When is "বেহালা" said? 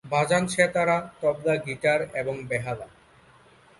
2.49-2.87